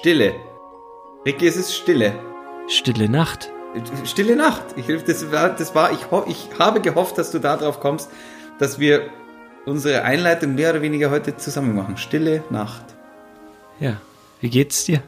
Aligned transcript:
Stille. 0.00 0.34
Ricky, 1.26 1.46
es 1.46 1.56
ist 1.56 1.74
Stille. 1.74 2.14
Stille 2.68 3.06
Nacht. 3.06 3.50
Stille 4.06 4.34
Nacht. 4.34 4.62
Ich, 4.76 4.86
das 4.86 5.30
war, 5.30 5.50
das 5.50 5.74
war 5.74 5.92
ich, 5.92 6.06
ich 6.26 6.58
habe 6.58 6.80
gehofft, 6.80 7.18
dass 7.18 7.30
du 7.30 7.38
da 7.38 7.58
drauf 7.58 7.80
kommst, 7.80 8.08
dass 8.58 8.78
wir 8.78 9.10
unsere 9.66 10.00
Einleitung 10.04 10.54
mehr 10.54 10.70
oder 10.70 10.80
weniger 10.80 11.10
heute 11.10 11.36
zusammen 11.36 11.76
machen. 11.76 11.98
Stille 11.98 12.42
Nacht. 12.48 12.82
Ja. 13.78 14.00
Wie 14.40 14.48
geht's 14.48 14.86
dir? 14.86 15.02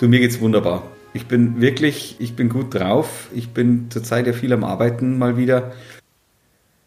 Du, 0.00 0.08
mir 0.08 0.18
geht's 0.18 0.40
wunderbar. 0.40 0.82
Ich 1.12 1.26
bin 1.26 1.60
wirklich, 1.60 2.16
ich 2.18 2.34
bin 2.34 2.48
gut 2.48 2.74
drauf. 2.74 3.28
Ich 3.32 3.50
bin 3.50 3.92
zurzeit 3.92 4.26
ja 4.26 4.32
viel 4.32 4.52
am 4.52 4.64
Arbeiten 4.64 5.18
mal 5.18 5.36
wieder. 5.36 5.72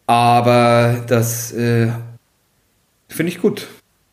Aber 0.06 1.02
das 1.08 1.52
äh, 1.52 1.90
finde 3.08 3.32
ich 3.32 3.40
gut. 3.40 3.66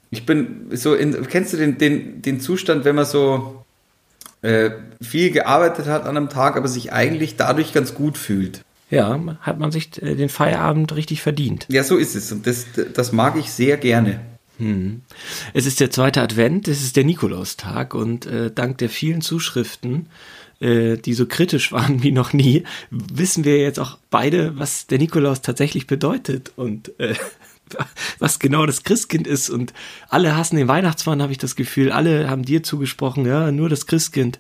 Ich 0.10 0.26
bin 0.26 0.68
so 0.72 0.94
in, 0.94 1.28
kennst 1.28 1.54
du 1.54 1.58
den, 1.58 1.78
den, 1.78 2.22
den 2.22 2.40
Zustand, 2.40 2.86
wenn 2.86 2.96
man 2.96 3.06
so 3.06 3.66
äh, 4.42 4.72
viel 5.02 5.32
gearbeitet 5.32 5.88
hat 5.88 6.04
an 6.06 6.16
einem 6.16 6.30
Tag, 6.30 6.56
aber 6.56 6.68
sich 6.68 6.94
eigentlich 6.94 7.36
dadurch 7.36 7.74
ganz 7.74 7.94
gut 7.94 8.18
fühlt? 8.18 8.62
Ja, 8.90 9.20
hat 9.42 9.60
man 9.60 9.72
sich 9.72 10.02
äh, 10.02 10.16
den 10.16 10.30
Feierabend 10.30 10.96
richtig 10.96 11.22
verdient. 11.22 11.66
Ja, 11.70 11.84
so 11.84 11.98
ist 11.98 12.16
es. 12.16 12.32
Und 12.32 12.48
das, 12.48 12.66
das 12.94 13.12
mag 13.12 13.36
ich 13.38 13.52
sehr 13.52 13.78
gerne. 13.78 14.22
Hm. 14.60 15.02
Es 15.54 15.66
ist 15.66 15.80
der 15.80 15.92
zweite 15.92 16.22
Advent, 16.22 16.68
es 16.68 16.82
ist 16.82 16.96
der 16.96 17.04
Nikolaustag 17.04 17.94
und 17.94 18.26
äh, 18.26 18.50
dank 18.50 18.78
der 18.80 18.90
vielen 18.90 19.22
Zuschriften, 19.22 20.08
äh, 20.60 20.98
die 20.98 21.14
so 21.14 21.26
kritisch 21.26 21.72
waren 21.74 22.02
wie 22.02 22.12
noch 22.12 22.34
nie, 22.34 22.64
wissen 22.90 23.44
wir 23.44 23.58
jetzt 23.60 23.80
auch 23.80 23.98
beide, 24.10 24.58
was 24.58 24.88
der 24.88 24.98
Nikolaus 24.98 25.42
tatsächlich 25.42 25.86
bedeutet 25.86 26.54
und 26.56 26.98
äh, 27.00 27.14
was 28.20 28.40
genau 28.40 28.66
das 28.66 28.84
Christkind 28.84 29.28
ist 29.28 29.50
und 29.50 29.74
alle 30.10 30.36
hassen 30.36 30.56
den 30.58 30.68
Weihnachtsmann, 30.68 31.22
habe 31.22 31.32
ich 31.32 31.38
das 31.38 31.56
Gefühl. 31.56 31.92
Alle 31.92 32.30
haben 32.30 32.44
dir 32.44 32.64
zugesprochen, 32.64 33.26
ja, 33.26 33.52
nur 33.52 33.70
das 33.70 33.86
Christkind. 33.88 34.40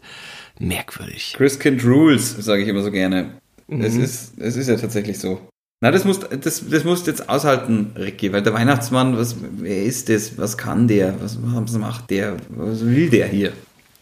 Merkwürdig. 0.59 1.35
Christkind 1.37 1.83
rules, 1.83 2.35
sage 2.39 2.63
ich 2.63 2.67
immer 2.67 2.81
so 2.81 2.91
gerne. 2.91 3.39
Mhm. 3.67 3.81
Es, 3.81 3.95
ist, 3.95 4.39
es 4.39 4.55
ist 4.55 4.67
ja 4.67 4.75
tatsächlich 4.75 5.19
so. 5.19 5.41
Na, 5.79 5.91
das 5.91 6.05
musst, 6.05 6.27
das, 6.31 6.63
das 6.67 6.83
musst 6.83 7.05
jetzt 7.05 7.29
aushalten, 7.29 7.91
Ricky, 7.95 8.33
weil 8.33 8.41
der 8.41 8.53
Weihnachtsmann, 8.53 9.15
was, 9.15 9.35
wer 9.39 9.83
ist 9.83 10.09
das? 10.09 10.37
Was 10.37 10.57
kann 10.57 10.87
der? 10.87 11.21
Was, 11.21 11.37
was 11.39 11.73
macht 11.73 12.09
der? 12.09 12.37
Was 12.49 12.83
will 12.83 13.11
der 13.11 13.27
hier? 13.27 13.53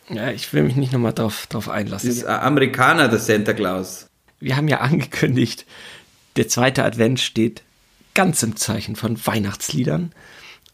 Ja, 0.10 0.32
ich 0.32 0.54
will 0.54 0.64
mich 0.64 0.78
nicht 0.78 0.94
nochmal 0.94 1.14
drauf, 1.14 1.48
drauf 1.48 1.68
einlassen. 1.68 2.08
Das 2.08 2.18
ist 2.18 2.26
Amerikaner, 2.26 3.10
der 3.10 3.20
Santa 3.20 3.54
Claus. 3.54 4.08
Wir 4.40 4.56
haben 4.56 4.70
ja 4.70 4.80
angekündigt, 4.80 5.66
der 6.38 6.48
zweite 6.48 6.86
Advent 6.86 7.20
steht 7.20 7.64
ganz 8.16 8.42
im 8.42 8.56
Zeichen 8.56 8.96
von 8.96 9.24
Weihnachtsliedern. 9.24 10.12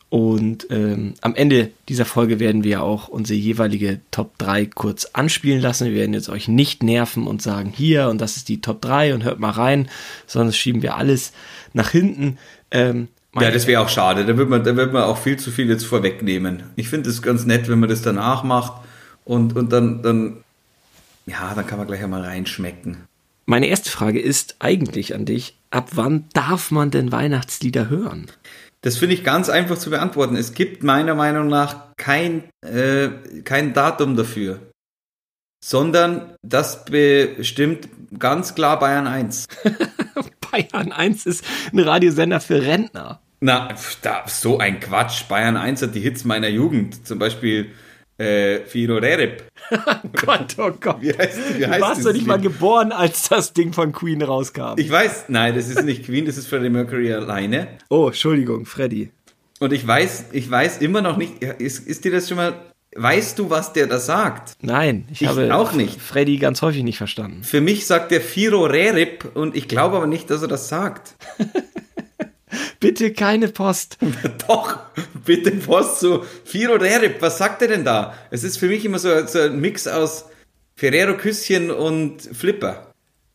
Und 0.09 0.67
ähm, 0.72 1.14
am 1.22 1.36
Ende 1.36 1.72
dieser 1.88 2.03
Folge 2.03 2.42
werden 2.42 2.66
wir 2.66 2.84
auch 2.84 3.08
unsere 3.08 3.39
jeweilige 3.39 4.02
Top 4.11 4.38
3 4.39 4.66
kurz 4.66 5.06
anspielen 5.14 5.62
lassen. 5.62 5.88
Wir 5.88 5.94
werden 5.94 6.14
jetzt 6.14 6.28
euch 6.28 6.50
nicht 6.50 6.84
nerven 6.84 7.28
und 7.28 7.42
sagen, 7.42 7.72
hier 7.73 8.09
und 8.09 8.19
das 8.19 8.36
ist 8.36 8.50
die 8.50 8.59
Top 8.59 8.81
3 8.81 9.14
und 9.14 9.23
hört 9.23 9.39
mal 9.39 9.52
rein, 9.52 9.89
sondern 10.28 10.50
das 10.50 10.58
schieben 10.58 10.81
wir 10.81 10.97
alles 10.97 11.31
nach 11.72 11.92
hinten. 11.92 12.38
Ähm, 12.72 13.08
ja, 13.39 13.52
das 13.52 13.67
wäre 13.67 13.81
auch 13.81 13.88
schade. 13.88 14.25
Da 14.25 14.36
wird, 14.36 14.50
man, 14.50 14.66
da 14.66 14.75
wird 14.75 14.92
man 14.92 15.03
auch 15.03 15.17
viel 15.17 15.38
zu 15.38 15.50
viel 15.50 15.69
jetzt 15.69 15.86
vorwegnehmen. 15.86 16.64
Ich 16.75 16.89
finde 16.89 17.09
es 17.09 17.22
ganz 17.22 17.45
nett, 17.45 17.69
wenn 17.69 17.80
man 17.80 17.88
das 17.88 18.02
danach 18.02 18.44
macht 18.44 18.84
und, 19.23 19.56
und 19.56 19.72
dann, 19.72 20.03
dann, 20.03 20.44
ja, 21.25 21.53
dann 21.56 21.66
kann 21.66 21.78
man 21.78 21.88
gleich 21.88 22.03
einmal 22.03 22.23
reinschmecken. 22.23 22.97
Meine 23.45 23.68
erste 23.68 23.90
Frage 23.90 24.19
ist 24.19 24.57
eigentlich 24.59 25.16
an 25.16 25.24
dich, 25.24 25.56
ab 25.71 25.89
wann 25.93 26.25
darf 26.33 26.71
man 26.71 26.91
denn 26.91 27.11
Weihnachtslieder 27.11 27.89
hören? 27.89 28.27
Das 28.81 28.97
finde 28.97 29.15
ich 29.15 29.23
ganz 29.23 29.49
einfach 29.49 29.77
zu 29.77 29.89
beantworten. 29.89 30.35
Es 30.35 30.53
gibt 30.53 30.83
meiner 30.83 31.15
Meinung 31.15 31.47
nach 31.47 31.95
kein, 31.97 32.43
äh, 32.61 33.09
kein 33.43 33.73
Datum 33.73 34.15
dafür, 34.15 34.59
sondern 35.63 36.35
das 36.41 36.85
bestimmt 36.85 37.89
ganz 38.17 38.55
klar 38.55 38.79
Bayern 38.79 39.07
1. 39.07 39.47
Bayern 40.51 40.91
1 40.91 41.25
ist 41.27 41.45
ein 41.71 41.79
Radiosender 41.79 42.41
für 42.41 42.61
Rentner. 42.61 43.21
Na, 43.39 43.69
da, 44.01 44.23
so 44.27 44.57
ein 44.57 44.79
Quatsch. 44.79 45.27
Bayern 45.27 45.57
1 45.57 45.81
hat 45.83 45.95
die 45.95 45.99
Hits 45.99 46.25
meiner 46.25 46.49
Jugend. 46.49 47.07
Zum 47.07 47.19
Beispiel 47.19 47.71
äh, 48.21 48.65
Firo 48.65 48.97
Rerep. 48.97 49.43
oh 49.71 49.77
Gott, 50.25 50.55
oh 50.57 50.71
Gott. 50.79 50.97
Wie 51.01 51.13
heißt, 51.13 51.57
wie 51.57 51.65
heißt 51.65 51.77
du 51.77 51.81
warst 51.81 52.05
doch 52.05 52.13
nicht 52.13 52.27
mal 52.27 52.39
geboren, 52.39 52.91
als 52.91 53.29
das 53.29 53.53
Ding 53.53 53.73
von 53.73 53.91
Queen 53.91 54.21
rauskam. 54.21 54.75
Ich 54.77 54.89
weiß, 54.89 55.25
nein, 55.29 55.55
das 55.55 55.67
ist 55.69 55.83
nicht 55.83 56.05
Queen, 56.05 56.25
das 56.25 56.37
ist 56.37 56.47
Freddie 56.47 56.69
Mercury 56.69 57.11
alleine. 57.13 57.67
Oh, 57.89 58.07
Entschuldigung, 58.07 58.65
Freddie. 58.65 59.11
Und 59.59 59.73
ich 59.73 59.85
weiß, 59.85 60.25
ich 60.31 60.49
weiß 60.49 60.79
immer 60.79 61.01
noch 61.01 61.17
nicht, 61.17 61.43
ist, 61.43 61.87
ist 61.87 62.05
dir 62.05 62.11
das 62.11 62.27
schon 62.27 62.37
mal, 62.37 62.53
weißt 62.95 63.37
du, 63.39 63.49
was 63.49 63.73
der 63.73 63.87
da 63.87 63.99
sagt? 63.99 64.53
Nein, 64.61 65.05
ich, 65.11 65.21
ich 65.21 65.27
habe 65.27 65.53
auch 65.55 65.73
nicht. 65.73 66.01
Freddie 66.01 66.38
ganz 66.38 66.61
häufig 66.61 66.83
nicht 66.83 66.97
verstanden. 66.97 67.43
Für 67.43 67.61
mich 67.61 67.85
sagt 67.85 68.11
der 68.11 68.21
Firo 68.21 68.65
Rerip 68.65 69.31
und 69.35 69.55
ich 69.55 69.67
glaube 69.67 69.97
aber 69.97 70.07
nicht, 70.07 70.29
dass 70.29 70.41
er 70.41 70.47
das 70.47 70.67
sagt. 70.67 71.15
bitte 72.81 73.14
keine 73.14 73.47
Post. 73.47 73.97
Doch, 74.47 74.80
bitte 75.24 75.52
Post 75.52 76.02
zu 76.02 76.25
Firo 76.44 76.74
Rerip. 76.74 77.22
Was 77.22 77.38
sagt 77.38 77.62
er 77.62 77.69
denn 77.69 77.86
da? 77.86 78.14
Es 78.30 78.44
ist 78.44 78.58
für 78.58 78.68
mich 78.68 78.84
immer 78.84 79.00
so, 79.00 79.25
so 79.25 79.40
ein 79.40 79.62
Mix 79.62 79.88
aus 79.88 80.25
Ferrero 80.75 81.16
Küsschen 81.16 81.72
und 81.72 82.22
Flipper. 82.22 82.92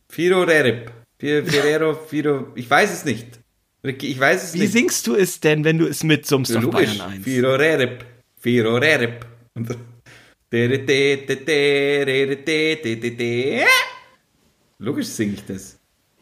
Firo 0.09 0.43
Rerip. 0.43 0.91
Ferrero, 1.17 1.95
Firo, 1.95 2.51
ich 2.53 2.69
weiß 2.69 2.93
es 2.93 3.05
nicht. 3.05 3.39
Ich 3.81 4.19
weiß 4.19 4.43
es 4.43 4.53
Wie 4.53 4.59
nicht. 4.59 4.67
Wie 4.67 4.71
singst 4.79 5.07
du 5.07 5.15
es 5.15 5.39
denn, 5.39 5.63
wenn 5.63 5.79
du 5.79 5.87
es 5.87 6.03
mitsummst 6.03 6.55
auf 6.55 6.69
Bayern 6.69 7.01
1? 7.01 7.23
Firo 7.23 7.55
Rerip. 7.55 8.05
Firo 8.39 8.77
Rerip. 8.77 9.25
Logisch 14.79 15.07
singe 15.07 15.33
ich 15.33 15.45
das. 15.45 15.79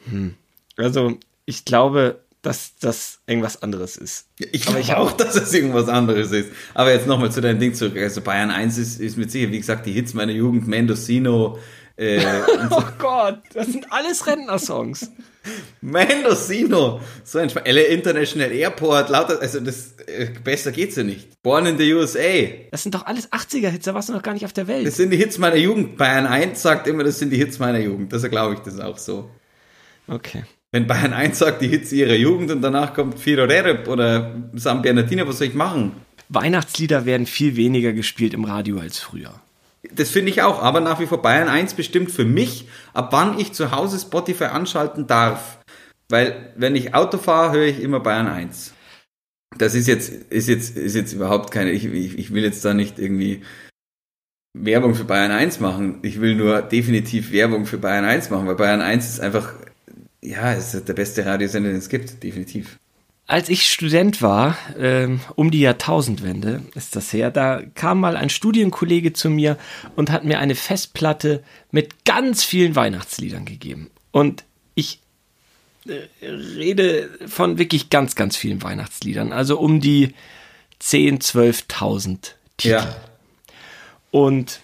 Hm. 0.10 0.36
Also, 0.78 1.20
ich 1.46 1.66
glaube, 1.66 2.22
dass 2.46 2.76
das 2.80 3.20
irgendwas 3.26 3.64
anderes 3.64 3.98
ist. 3.98 4.28
Ich 4.38 4.62
glaube 4.66 4.98
auch, 4.98 5.12
dass 5.14 5.34
das 5.34 5.52
irgendwas 5.52 5.90
anderes 5.90 6.32
ist. 6.32 6.52
Aber 6.76 6.92
jetzt 6.92 7.08
nochmal 7.08 7.32
zu 7.32 7.42
deinem 7.42 7.60
Ding 7.60 7.74
zurück. 7.74 7.98
Also 7.98 8.22
Bayern 8.22 8.52
1 8.52 8.78
ist, 8.78 9.00
ist 9.00 9.18
mit 9.18 9.32
sicher, 9.32 9.52
wie 9.52 9.58
gesagt, 9.58 9.88
die 9.88 9.94
Hits 9.94 10.14
meiner 10.14 10.32
Jugend, 10.32 10.68
Mendocino. 10.68 11.58
Äh, 11.96 12.24
oh 12.70 12.84
Gott, 13.00 13.40
das 13.54 13.68
sind 13.68 13.92
alles 13.92 14.28
Rentner-Songs. 14.28 15.10
Mendocino, 15.82 17.00
so 17.24 17.40
ein 17.40 17.50
LA 17.50 17.82
International 17.82 18.52
Airport, 18.52 19.10
lauter, 19.10 19.40
also 19.40 19.60
das, 19.60 19.94
äh, 20.06 20.28
besser 20.44 20.72
geht's 20.72 20.96
ja 20.96 21.04
nicht. 21.04 21.42
Born 21.42 21.66
in 21.68 21.78
the 21.78 21.94
USA. 21.94 22.48
Das 22.72 22.84
sind 22.84 22.94
doch 22.94 23.06
alles 23.06 23.32
80er-Hits, 23.32 23.86
da 23.86 23.94
warst 23.94 24.10
du 24.10 24.14
noch 24.14 24.24
gar 24.24 24.34
nicht 24.34 24.46
auf 24.46 24.54
der 24.54 24.68
Welt. 24.68 24.86
Das 24.86 24.98
sind 24.98 25.12
die 25.12 25.18
Hits 25.18 25.38
meiner 25.38 25.56
Jugend. 25.56 25.98
Bayern 25.98 26.28
1 26.28 26.62
sagt 26.62 26.88
immer, 26.88 27.04
das 27.04 27.18
sind 27.18 27.32
die 27.32 27.38
Hits 27.38 27.58
meiner 27.58 27.80
Jugend. 27.80 28.12
Deshalb 28.12 28.32
glaube 28.32 28.56
ich 28.56 28.60
das 28.60 28.80
auch 28.80 28.98
so. 28.98 29.30
Okay 30.08 30.44
wenn 30.76 30.88
Bayern 30.88 31.14
1 31.14 31.40
sagt, 31.40 31.62
die 31.62 31.70
Hits 31.70 31.94
ihrer 31.94 32.16
Jugend 32.16 32.52
und 32.52 32.62
danach 32.62 32.94
kommt 32.94 33.18
Firo 33.18 33.46
Rerep 33.46 33.88
oder 33.88 34.36
San 34.56 34.82
Bernardino, 34.82 35.26
was 35.26 35.38
soll 35.38 35.48
ich 35.48 35.54
machen? 35.54 35.94
Weihnachtslieder 36.28 37.06
werden 37.06 37.28
viel 37.28 37.56
weniger 37.56 37.94
gespielt 37.94 38.34
im 38.34 38.44
Radio 38.44 38.80
als 38.80 39.00
früher. 39.00 39.40
Das 39.94 40.10
finde 40.10 40.32
ich 40.32 40.42
auch, 40.42 40.62
aber 40.62 40.82
nach 40.82 41.00
wie 41.00 41.06
vor 41.06 41.22
Bayern 41.22 41.48
1 41.48 41.76
bestimmt 41.76 42.12
für 42.12 42.26
mich, 42.26 42.68
ab 42.94 43.14
wann 43.14 43.40
ich 43.40 43.54
zu 43.54 43.72
Hause 43.72 43.98
Spotify 44.00 44.46
anschalten 44.46 45.08
darf. 45.08 45.60
Weil, 46.10 46.52
wenn 46.58 46.76
ich 46.76 46.94
Auto 46.94 47.20
fahre, 47.20 47.54
höre 47.54 47.68
ich 47.68 47.82
immer 47.82 48.02
Bayern 48.02 48.28
1. 48.28 48.74
Das 49.58 49.76
ist 49.76 49.88
jetzt, 49.88 50.10
ist 50.10 50.50
jetzt, 50.50 50.76
ist 50.76 50.94
jetzt 50.94 51.14
überhaupt 51.14 51.52
keine, 51.52 51.72
ich, 51.72 51.86
ich, 51.86 52.20
ich 52.20 52.34
will 52.34 52.44
jetzt 52.44 52.66
da 52.66 52.74
nicht 52.74 53.00
irgendwie 53.00 53.44
Werbung 54.54 54.94
für 54.94 55.06
Bayern 55.06 55.32
1 55.32 55.62
machen. 55.62 56.00
Ich 56.02 56.20
will 56.20 56.36
nur 56.36 56.62
definitiv 56.62 57.32
Werbung 57.32 57.66
für 57.66 57.78
Bayern 57.78 58.04
1 58.04 58.30
machen, 58.30 58.46
weil 58.46 58.56
Bayern 58.56 58.82
1 58.82 59.08
ist 59.08 59.20
einfach 59.22 59.54
ja, 60.26 60.54
es 60.54 60.74
ist 60.74 60.88
der 60.88 60.94
beste 60.94 61.26
Radiosender, 61.26 61.70
den 61.70 61.78
es 61.78 61.90
gibt, 61.90 62.24
definitiv. 62.24 62.78
Als 63.28 63.50
ich 63.50 63.72
Student 63.72 64.22
war, 64.22 64.56
ähm, 64.78 65.20
um 65.36 65.50
die 65.50 65.62
Jahrtausendwende 65.62 66.62
ist 66.76 66.96
das 66.96 67.12
her, 67.12 67.32
da 67.32 67.62
kam 67.74 68.00
mal 68.00 68.18
ein 68.18 68.30
Studienkollege 68.30 69.14
zu 69.14 69.32
mir 69.32 69.58
und 69.96 70.12
hat 70.12 70.26
mir 70.26 70.38
eine 70.38 70.54
Festplatte 70.54 71.44
mit 71.72 72.06
ganz 72.06 72.44
vielen 72.44 72.76
Weihnachtsliedern 72.76 73.46
gegeben. 73.46 73.90
Und 74.12 74.44
ich 74.76 75.00
äh, 75.88 76.26
rede 76.26 77.10
von 77.26 77.58
wirklich 77.58 77.90
ganz, 77.90 78.16
ganz 78.16 78.38
vielen 78.38 78.62
Weihnachtsliedern, 78.62 79.34
also 79.34 79.60
um 79.60 79.82
die 79.82 80.14
10, 80.78 81.20
12.000 81.20 82.34
Titel. 82.58 82.74
Ja. 82.74 82.96
Und 84.12 84.60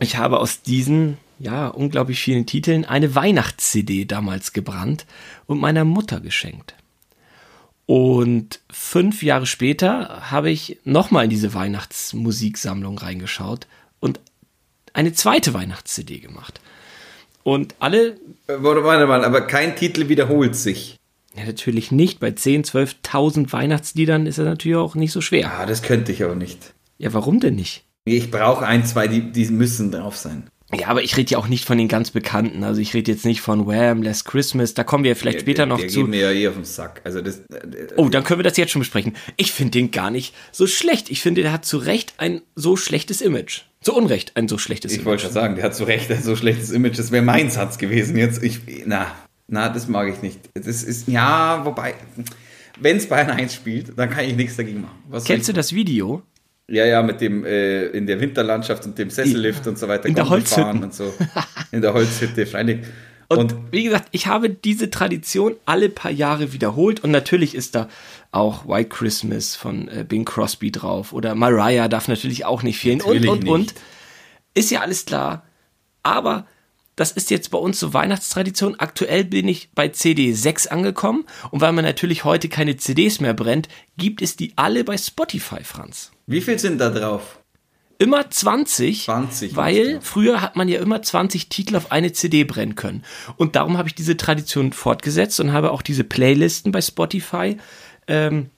ich 0.00 0.16
habe 0.16 0.40
aus 0.40 0.62
diesen 0.62 1.18
ja, 1.40 1.68
unglaublich 1.68 2.20
vielen 2.20 2.46
Titeln 2.46 2.84
eine 2.84 3.14
Weihnachts-CD 3.14 4.04
damals 4.04 4.52
gebrannt 4.52 5.06
und 5.46 5.58
meiner 5.58 5.84
Mutter 5.84 6.20
geschenkt. 6.20 6.74
Und 7.86 8.60
fünf 8.70 9.22
Jahre 9.22 9.46
später 9.46 10.30
habe 10.30 10.50
ich 10.50 10.78
nochmal 10.84 11.24
in 11.24 11.30
diese 11.30 11.54
Weihnachtsmusiksammlung 11.54 12.98
reingeschaut 12.98 13.66
und 13.98 14.20
eine 14.92 15.12
zweite 15.12 15.54
Weihnachts-CD 15.54 16.18
gemacht. 16.18 16.60
Und 17.42 17.74
alle. 17.80 18.18
Warte, 18.46 18.84
warte 18.84 19.06
mal, 19.06 19.24
aber 19.24 19.40
kein 19.40 19.74
Titel 19.74 20.08
wiederholt 20.08 20.54
sich. 20.54 20.98
Ja, 21.34 21.46
natürlich 21.46 21.90
nicht. 21.90 22.20
Bei 22.20 22.32
10, 22.32 22.64
12.000 22.64 23.52
Weihnachtsliedern 23.52 24.26
ist 24.26 24.38
er 24.38 24.44
natürlich 24.44 24.76
auch 24.76 24.94
nicht 24.94 25.12
so 25.12 25.22
schwer. 25.22 25.50
Ah, 25.58 25.64
das 25.66 25.82
könnte 25.82 26.12
ich 26.12 26.22
aber 26.22 26.34
nicht. 26.34 26.74
Ja, 26.98 27.14
warum 27.14 27.40
denn 27.40 27.54
nicht? 27.54 27.84
Ich 28.04 28.30
brauche 28.30 28.66
ein, 28.66 28.84
zwei, 28.84 29.08
die, 29.08 29.32
die 29.32 29.46
müssen 29.46 29.90
drauf 29.90 30.16
sein. 30.16 30.44
Ja, 30.72 30.86
aber 30.88 31.02
ich 31.02 31.16
rede 31.16 31.32
ja 31.32 31.38
auch 31.38 31.48
nicht 31.48 31.64
von 31.64 31.78
den 31.78 31.88
ganz 31.88 32.12
Bekannten. 32.12 32.62
Also 32.62 32.80
ich 32.80 32.94
rede 32.94 33.10
jetzt 33.10 33.24
nicht 33.24 33.40
von 33.40 33.66
Wham, 33.66 34.02
Last 34.02 34.24
Christmas. 34.24 34.72
Da 34.74 34.84
kommen 34.84 35.02
wir 35.02 35.16
vielleicht 35.16 35.38
Der- 35.38 35.40
später 35.42 35.56
der, 35.62 35.66
noch 35.66 35.80
der 35.80 35.88
zu. 35.88 36.00
geht 36.02 36.10
mir 36.10 36.20
ja 36.20 36.30
eh 36.30 36.46
auf 36.48 36.54
den 36.54 36.64
Sack. 36.64 37.00
Also 37.04 37.20
das, 37.20 37.38
äh, 37.52 37.88
Oh, 37.96 38.08
dann 38.08 38.22
können 38.22 38.38
wir 38.38 38.44
das 38.44 38.56
jetzt 38.56 38.70
schon 38.70 38.80
besprechen. 38.80 39.16
Ich 39.36 39.50
finde 39.52 39.72
den 39.72 39.90
gar 39.90 40.10
nicht 40.10 40.32
so 40.52 40.66
schlecht. 40.68 41.10
Ich 41.10 41.22
finde, 41.22 41.42
der 41.42 41.52
hat 41.52 41.64
zu 41.64 41.78
Recht 41.78 42.14
ein 42.18 42.42
so 42.54 42.76
schlechtes 42.76 43.20
Image. 43.20 43.62
Zu 43.80 43.94
Unrecht 43.96 44.36
ein 44.36 44.46
so 44.46 44.58
schlechtes 44.58 44.92
ich 44.92 44.98
Image. 44.98 45.06
wollte 45.06 45.22
schon 45.24 45.32
sagen, 45.32 45.54
der 45.56 45.64
hat 45.64 45.74
so 45.74 45.84
recht, 45.84 46.10
ein 46.10 46.22
so 46.22 46.36
schlechtes 46.36 46.70
Image. 46.70 46.98
Das 46.98 47.10
wäre 47.10 47.24
mein 47.24 47.50
Satz 47.50 47.78
gewesen 47.78 48.16
jetzt. 48.16 48.42
Ich, 48.42 48.60
na, 48.86 49.06
na, 49.48 49.70
das 49.70 49.88
mag 49.88 50.08
ich 50.14 50.22
nicht. 50.22 50.38
Das 50.54 50.66
ist, 50.84 51.08
ja, 51.08 51.62
wobei, 51.64 51.94
wenn 52.78 52.96
es 52.98 53.08
Bayern 53.08 53.30
1 53.30 53.52
spielt, 53.54 53.98
dann 53.98 54.08
kann 54.10 54.24
ich 54.24 54.36
nichts 54.36 54.56
dagegen 54.56 54.82
machen. 54.82 54.98
Was 55.08 55.24
Kennst 55.24 55.48
du 55.48 55.52
das 55.52 55.72
Video? 55.74 56.22
Ja, 56.70 56.86
ja, 56.86 57.02
mit 57.02 57.20
dem, 57.20 57.44
äh, 57.44 57.86
in 57.86 58.06
der 58.06 58.20
Winterlandschaft 58.20 58.86
und 58.86 58.96
dem 58.96 59.10
Sessellift 59.10 59.66
und 59.66 59.78
so 59.78 59.88
weiter. 59.88 60.06
In 60.06 60.14
der 60.14 60.26
fahren 60.26 60.84
Und 60.84 60.94
so. 60.94 61.12
In 61.72 61.82
der 61.82 61.92
Holzhütte, 61.92 62.46
freilich. 62.46 62.80
Und, 63.28 63.38
Und, 63.38 63.54
wie 63.72 63.84
gesagt, 63.84 64.08
ich 64.12 64.26
habe 64.26 64.50
diese 64.50 64.90
Tradition 64.90 65.54
alle 65.64 65.88
paar 65.88 66.10
Jahre 66.10 66.52
wiederholt 66.52 67.04
und 67.04 67.10
natürlich 67.10 67.54
ist 67.54 67.74
da 67.76 67.88
auch 68.32 68.66
White 68.66 68.88
Christmas 68.88 69.54
von 69.54 69.88
äh, 69.88 70.04
Bing 70.08 70.24
Crosby 70.24 70.72
drauf 70.72 71.12
oder 71.12 71.34
Mariah 71.34 71.88
darf 71.88 72.08
natürlich 72.08 72.44
auch 72.44 72.62
nicht 72.62 72.78
fehlen 72.78 73.00
und 73.02 73.26
und 73.28 73.42
nicht. 73.44 73.52
und 73.52 73.74
ist 74.54 74.70
ja 74.70 74.80
alles 74.80 75.06
klar. 75.06 75.44
Aber 76.02 76.46
das 76.96 77.12
ist 77.12 77.30
jetzt 77.30 77.50
bei 77.50 77.58
uns 77.58 77.78
so 77.78 77.94
Weihnachtstradition. 77.94 78.80
Aktuell 78.80 79.24
bin 79.24 79.46
ich 79.46 79.70
bei 79.74 79.88
CD 79.88 80.32
6 80.32 80.66
angekommen 80.66 81.24
und 81.50 81.60
weil 81.60 81.72
man 81.72 81.84
natürlich 81.84 82.24
heute 82.24 82.48
keine 82.48 82.76
CDs 82.76 83.20
mehr 83.20 83.34
brennt, 83.34 83.68
gibt 83.96 84.22
es 84.22 84.36
die 84.36 84.52
alle 84.56 84.82
bei 84.82 84.98
Spotify, 84.98 85.62
Franz. 85.62 86.10
Wie 86.30 86.40
viel 86.40 86.58
sind 86.58 86.78
da 86.78 86.90
drauf? 86.90 87.38
Immer 87.98 88.30
20, 88.30 89.04
20 89.04 89.56
weil 89.56 89.98
früher 90.00 90.40
hat 90.40 90.56
man 90.56 90.68
ja 90.68 90.80
immer 90.80 91.02
20 91.02 91.50
Titel 91.50 91.76
auf 91.76 91.92
eine 91.92 92.12
CD 92.12 92.44
brennen 92.44 92.74
können. 92.74 93.04
Und 93.36 93.56
darum 93.56 93.76
habe 93.76 93.88
ich 93.88 93.94
diese 93.94 94.16
Tradition 94.16 94.72
fortgesetzt 94.72 95.38
und 95.40 95.52
habe 95.52 95.70
auch 95.70 95.82
diese 95.82 96.04
Playlisten 96.04 96.72
bei 96.72 96.80
Spotify 96.80 97.58
ähm, 98.06 98.48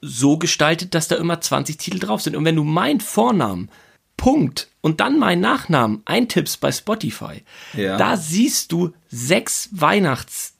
so 0.00 0.36
gestaltet, 0.38 0.94
dass 0.94 1.08
da 1.08 1.16
immer 1.16 1.40
20 1.40 1.76
Titel 1.76 1.98
drauf 1.98 2.22
sind. 2.22 2.36
Und 2.36 2.44
wenn 2.44 2.54
du 2.56 2.62
meinen 2.62 3.00
Vornamen, 3.00 3.68
Punkt 4.16 4.68
und 4.80 5.00
dann 5.00 5.18
meinen 5.18 5.40
Nachnamen 5.40 6.02
eintippst 6.04 6.60
bei 6.60 6.70
Spotify, 6.70 7.42
Ja. 7.74 7.96
da 7.96 8.16
siehst 8.16 8.70
du 8.70 8.92
sechs 9.10 9.70
Weihnachts 9.72 10.54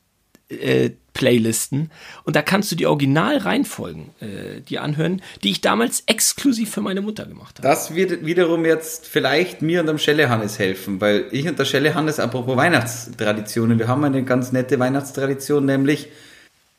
äh, 0.60 0.90
Playlisten. 1.14 1.90
Und 2.24 2.36
da 2.36 2.42
kannst 2.42 2.72
du 2.72 2.76
die 2.76 2.86
Originalreihenfolgen 2.86 4.10
äh, 4.20 4.60
dir 4.60 4.82
anhören, 4.82 5.20
die 5.42 5.50
ich 5.50 5.60
damals 5.60 6.04
exklusiv 6.06 6.70
für 6.70 6.80
meine 6.80 7.02
Mutter 7.02 7.26
gemacht 7.26 7.58
habe. 7.58 7.68
Das 7.68 7.94
wird 7.94 8.24
wiederum 8.24 8.64
jetzt 8.64 9.06
vielleicht 9.06 9.62
mir 9.62 9.80
und 9.80 9.86
dem 9.86 9.98
Schelle 9.98 10.30
Hannes 10.30 10.58
helfen, 10.58 11.00
weil 11.00 11.26
ich 11.30 11.46
und 11.46 11.58
der 11.58 11.64
Schelle 11.64 11.94
Hannes, 11.94 12.18
apropos 12.18 12.56
Weihnachtstraditionen, 12.56 13.78
wir 13.78 13.88
haben 13.88 14.04
eine 14.04 14.24
ganz 14.24 14.52
nette 14.52 14.78
Weihnachtstradition, 14.78 15.66
nämlich 15.66 16.08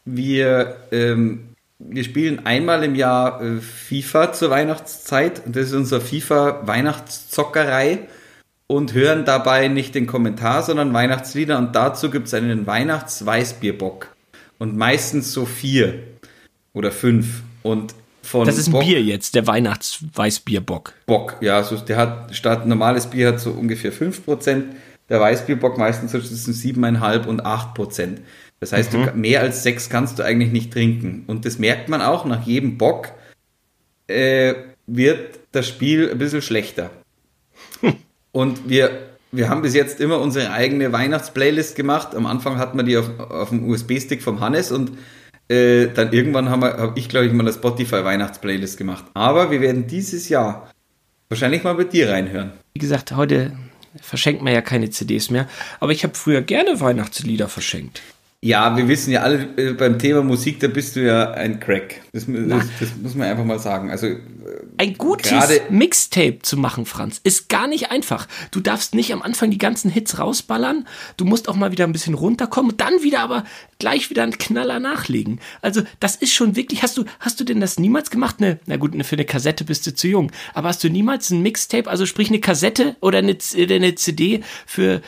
wir, 0.05 0.77
ähm, 0.91 1.49
wir 1.79 2.03
spielen 2.03 2.45
einmal 2.45 2.83
im 2.83 2.95
Jahr 2.95 3.41
äh, 3.41 3.61
FIFA 3.61 4.33
zur 4.33 4.49
Weihnachtszeit. 4.49 5.45
Und 5.45 5.55
das 5.55 5.67
ist 5.67 5.73
unser 5.73 6.01
FIFA-Weihnachtszockerei 6.01 7.99
und 8.75 8.93
hören 8.93 9.23
dabei 9.25 9.67
nicht 9.67 9.93
den 9.93 10.07
Kommentar, 10.07 10.63
sondern 10.63 10.93
Weihnachtslieder 10.93 11.57
und 11.57 11.75
dazu 11.75 12.09
gibt 12.09 12.27
es 12.27 12.33
einen 12.33 12.65
Weihnachts-Weißbierbock 12.65 14.07
und 14.57 14.75
meistens 14.75 15.31
so 15.31 15.45
vier 15.45 15.99
oder 16.73 16.91
fünf 16.91 17.43
und 17.61 17.93
von 18.23 18.45
Das 18.47 18.57
ist 18.57 18.67
ein 18.67 18.71
Bock- 18.71 18.83
Bier 18.85 19.01
jetzt, 19.03 19.35
der 19.35 19.45
Weihnachtsweißbierbock. 19.47 20.93
Bock, 21.05 21.35
ja, 21.41 21.61
so, 21.63 21.75
der 21.75 21.97
hat 21.97 22.35
statt 22.35 22.65
normales 22.65 23.07
Bier 23.07 23.27
hat 23.29 23.39
so 23.39 23.51
ungefähr 23.51 23.91
5%, 23.93 24.63
der 25.09 25.19
Weißbierbock 25.19 25.77
meistens 25.77 26.13
so 26.13 26.19
zwischen 26.19 26.53
7,5 26.53 27.27
und 27.27 27.45
8%. 27.45 28.17
Das 28.59 28.71
heißt, 28.71 28.93
du, 28.93 29.11
mehr 29.13 29.41
als 29.41 29.61
6 29.63 29.89
kannst 29.89 30.17
du 30.17 30.23
eigentlich 30.23 30.53
nicht 30.53 30.71
trinken. 30.71 31.25
Und 31.27 31.43
das 31.45 31.59
merkt 31.59 31.89
man 31.89 32.01
auch, 32.01 32.23
nach 32.23 32.47
jedem 32.47 32.77
Bock 32.77 33.09
äh, 34.07 34.53
wird 34.87 35.39
das 35.51 35.67
Spiel 35.67 36.09
ein 36.09 36.17
bisschen 36.17 36.41
schlechter. 36.41 36.89
Und 38.33 38.67
wir, 38.67 39.15
wir 39.31 39.47
haben 39.47 39.61
bis 39.61 39.73
jetzt 39.73 40.01
immer 40.01 40.19
unsere 40.19 40.51
eigene 40.51 40.91
Weihnachtsplaylist 40.91 41.75
gemacht. 41.75 42.15
Am 42.15 42.25
Anfang 42.25 42.57
hatten 42.57 42.77
wir 42.77 42.83
die 42.83 42.97
auf, 42.97 43.19
auf 43.19 43.49
dem 43.49 43.69
USB-Stick 43.69 44.21
vom 44.21 44.41
Hannes 44.41 44.71
und 44.71 44.91
äh, 45.49 45.87
dann 45.87 46.11
irgendwann 46.11 46.49
habe 46.49 46.77
hab 46.77 46.97
ich, 46.97 47.07
glaube 47.07 47.27
ich, 47.27 47.33
mal 47.33 47.43
eine 47.43 47.53
Spotify-Weihnachtsplaylist 47.53 48.77
gemacht. 48.77 49.05
Aber 49.13 49.51
wir 49.51 49.61
werden 49.61 49.87
dieses 49.87 50.29
Jahr 50.29 50.71
wahrscheinlich 51.29 51.63
mal 51.63 51.75
bei 51.75 51.83
dir 51.83 52.09
reinhören. 52.09 52.51
Wie 52.73 52.79
gesagt, 52.79 53.15
heute 53.15 53.53
verschenkt 54.01 54.41
man 54.41 54.51
ja 54.51 54.61
keine 54.61 54.89
CDs 54.89 55.29
mehr, 55.29 55.47
aber 55.79 55.91
ich 55.91 56.03
habe 56.03 56.15
früher 56.15 56.41
gerne 56.41 56.79
Weihnachtslieder 56.79 57.47
verschenkt. 57.47 58.01
Ja, 58.43 58.75
wir 58.75 58.89
wissen 58.89 59.11
ja 59.11 59.21
alle, 59.21 59.47
äh, 59.55 59.71
beim 59.71 59.97
Thema 59.97 60.21
Musik, 60.21 60.59
da 60.59 60.67
bist 60.67 60.97
du 60.97 61.05
ja 61.05 61.31
ein 61.31 61.61
Crack. 61.61 62.01
Das, 62.11 62.25
das, 62.27 62.65
das 62.77 62.89
muss 63.01 63.15
man 63.15 63.29
einfach 63.29 63.45
mal 63.45 63.57
sagen. 63.57 63.89
Also, 63.89 64.07
äh, 64.07 64.19
Ein 64.75 64.95
gutes 64.97 65.61
Mixtape 65.69 66.39
zu 66.41 66.57
machen, 66.57 66.85
Franz, 66.85 67.21
ist 67.23 67.47
gar 67.47 67.67
nicht 67.67 67.89
einfach. 67.89 68.27
Du 68.51 68.59
darfst 68.59 68.95
nicht 68.95 69.13
am 69.13 69.21
Anfang 69.21 69.49
die 69.49 69.57
ganzen 69.57 69.89
Hits 69.89 70.19
rausballern. 70.19 70.85
Du 71.15 71.23
musst 71.23 71.47
auch 71.47 71.55
mal 71.55 71.71
wieder 71.71 71.85
ein 71.85 71.93
bisschen 71.93 72.15
runterkommen 72.15 72.71
und 72.71 72.81
dann 72.81 73.01
wieder 73.01 73.21
aber 73.21 73.45
gleich 73.79 74.09
wieder 74.09 74.23
einen 74.23 74.37
Knaller 74.37 74.81
nachlegen. 74.81 75.39
Also, 75.61 75.83
das 76.01 76.17
ist 76.17 76.33
schon 76.33 76.57
wirklich, 76.57 76.83
hast 76.83 76.97
du, 76.97 77.05
hast 77.21 77.39
du 77.39 77.45
denn 77.45 77.61
das 77.61 77.79
niemals 77.79 78.11
gemacht? 78.11 78.41
Ne, 78.41 78.59
na 78.65 78.75
gut, 78.75 78.93
ne, 78.93 79.05
für 79.05 79.15
eine 79.15 79.23
Kassette 79.23 79.63
bist 79.63 79.87
du 79.87 79.95
zu 79.95 80.09
jung. 80.09 80.33
Aber 80.53 80.67
hast 80.67 80.83
du 80.83 80.89
niemals 80.89 81.29
ein 81.29 81.41
Mixtape, 81.43 81.89
also 81.89 82.05
sprich 82.05 82.27
eine 82.27 82.41
Kassette 82.41 82.97
oder 82.99 83.19
eine, 83.19 83.37
eine 83.55 83.95
CD 83.95 84.43
für 84.65 84.95
äh, 84.95 85.01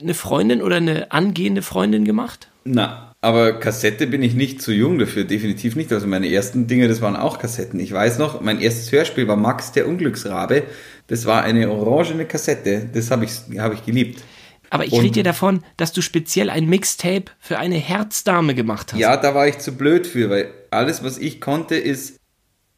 eine 0.00 0.14
Freundin 0.14 0.62
oder 0.62 0.76
eine 0.76 1.10
angehende 1.10 1.62
Freundin 1.62 2.04
gemacht? 2.04 2.51
Na, 2.64 3.12
aber 3.20 3.52
Kassette 3.52 4.08
bin 4.08 4.22
ich 4.22 4.34
nicht 4.34 4.60
zu 4.60 4.72
jung 4.72 4.98
dafür, 4.98 5.24
definitiv 5.24 5.76
nicht. 5.76 5.92
Also 5.92 6.08
meine 6.08 6.28
ersten 6.28 6.66
Dinge, 6.66 6.88
das 6.88 7.00
waren 7.00 7.14
auch 7.14 7.38
Kassetten. 7.38 7.78
Ich 7.78 7.92
weiß 7.92 8.18
noch, 8.18 8.40
mein 8.40 8.60
erstes 8.60 8.90
Hörspiel 8.90 9.28
war 9.28 9.36
Max 9.36 9.70
der 9.70 9.86
Unglücksrabe. 9.86 10.64
Das 11.06 11.24
war 11.24 11.42
eine 11.42 11.70
orangene 11.70 12.24
Kassette. 12.24 12.88
Das 12.92 13.12
habe 13.12 13.24
ich, 13.24 13.32
hab 13.58 13.72
ich 13.74 13.84
geliebt. 13.84 14.24
Aber 14.70 14.86
ich 14.86 14.92
rede 14.94 15.10
dir 15.10 15.22
davon, 15.22 15.62
dass 15.76 15.92
du 15.92 16.00
speziell 16.00 16.50
ein 16.50 16.66
Mixtape 16.66 17.26
für 17.38 17.58
eine 17.58 17.76
Herzdame 17.76 18.54
gemacht 18.54 18.92
hast. 18.92 18.98
Ja, 18.98 19.16
da 19.16 19.34
war 19.34 19.46
ich 19.46 19.58
zu 19.58 19.72
blöd 19.72 20.06
für, 20.06 20.30
weil 20.30 20.50
alles, 20.70 21.04
was 21.04 21.18
ich 21.18 21.40
konnte, 21.40 21.76
ist 21.76 22.16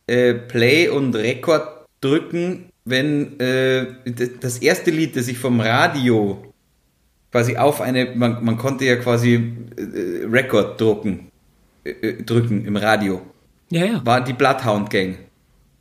äh, 0.08 0.34
Play 0.34 0.88
und 0.88 1.14
Rekord 1.14 1.86
drücken, 2.00 2.70
wenn 2.84 3.38
äh, 3.40 3.86
das 4.40 4.58
erste 4.58 4.90
Lied, 4.90 5.16
das 5.16 5.28
ich 5.28 5.38
vom 5.38 5.60
Radio 5.60 6.53
quasi 7.34 7.56
auf 7.56 7.80
eine, 7.80 8.12
man, 8.14 8.44
man 8.44 8.56
konnte 8.56 8.84
ja 8.84 8.94
quasi 8.94 9.34
äh, 9.76 10.24
Rekord 10.24 10.80
drucken, 10.80 11.32
äh, 11.82 11.90
äh, 11.90 12.22
drücken 12.22 12.64
im 12.64 12.76
Radio, 12.76 13.22
ja. 13.70 13.86
ja. 13.86 14.06
war 14.06 14.22
die 14.22 14.34
Bloodhound 14.34 14.88
Gang. 14.88 15.16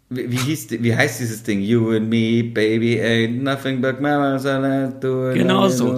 Wie, 0.10 0.32
wie, 0.32 0.38
hieß, 0.38 0.72
wie 0.72 0.96
heißt 0.96 1.20
dieses 1.20 1.44
Ding? 1.44 1.62
You 1.62 1.92
and 1.92 2.10
me, 2.10 2.44
baby, 2.44 3.00
ain't 3.00 3.44
nothing 3.44 3.82
but 3.82 4.02
mamas 4.02 4.48
and 4.48 4.66
I 4.66 5.00
do 5.00 5.30
it 5.30 5.36
Genau 5.36 5.70
so. 5.70 5.94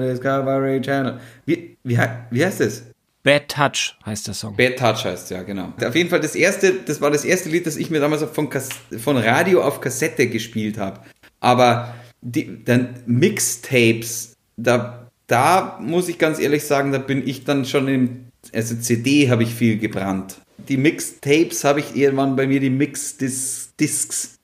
Discovery 0.00 0.80
Channel. 0.80 1.20
Wie, 1.44 1.76
wie, 1.84 1.98
wie 2.30 2.44
heißt 2.44 2.60
das? 2.60 2.84
Bad 3.22 3.50
Touch 3.50 3.98
heißt 4.06 4.26
der 4.26 4.32
Song. 4.32 4.56
Bad 4.56 4.78
Touch 4.78 5.04
heißt 5.04 5.30
ja, 5.30 5.42
genau. 5.42 5.74
Auf 5.86 5.94
jeden 5.94 6.08
Fall 6.08 6.20
das 6.20 6.34
erste, 6.34 6.72
das 6.72 7.02
war 7.02 7.10
das 7.10 7.26
erste 7.26 7.50
Lied, 7.50 7.66
das 7.66 7.76
ich 7.76 7.90
mir 7.90 8.00
damals 8.00 8.22
von, 8.22 8.48
Kas 8.48 8.70
von 8.96 9.18
Radio 9.18 9.62
auf 9.62 9.82
Kassette 9.82 10.28
gespielt 10.28 10.78
habe. 10.78 11.00
Aber 11.40 11.92
die, 12.22 12.64
dann 12.64 12.94
Mixtapes, 13.04 14.33
da, 14.56 15.10
da 15.26 15.78
muss 15.80 16.08
ich 16.08 16.18
ganz 16.18 16.38
ehrlich 16.38 16.64
sagen, 16.64 16.92
da 16.92 16.98
bin 16.98 17.26
ich 17.26 17.44
dann 17.44 17.64
schon 17.64 17.88
im, 17.88 18.26
also 18.52 18.74
CD 18.76 19.30
habe 19.30 19.42
ich 19.42 19.54
viel 19.54 19.78
gebrannt. 19.78 20.36
Die 20.68 20.76
Mixtapes 20.76 21.64
habe 21.64 21.80
ich 21.80 21.94
irgendwann 21.96 22.36
bei 22.36 22.46
mir 22.46 22.60
die 22.60 22.70
Mix-Discs 22.70 24.38